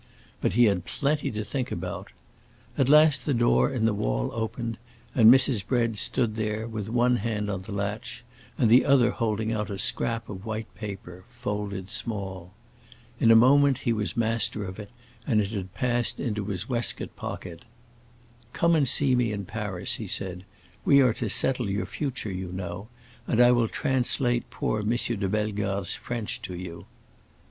[0.41, 2.07] But he had plenty to think about.
[2.75, 4.79] At last the door in the wall opened
[5.13, 5.63] and Mrs.
[5.63, 8.23] Bread stood there, with one hand on the latch
[8.57, 12.51] and the other holding out a scrap of white paper, folded small.
[13.19, 14.89] In a moment he was master of it,
[15.27, 17.63] and it had passed into his waistcoat pocket.
[18.53, 20.45] "Come and see me in Paris," he said;
[20.83, 22.87] "we are to settle your future, you know;
[23.27, 24.89] and I will translate poor M.
[24.97, 26.87] de Bellegarde's French to you."